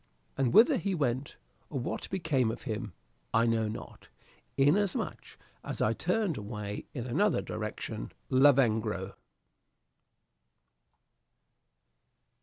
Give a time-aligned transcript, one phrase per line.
[0.35, 1.37] And whither he went,
[1.69, 2.93] or what became of him,
[3.35, 4.07] I know not,
[4.57, 8.11] inasmuch as I turned away in another direction.
[8.31, 9.13] "Lavengro."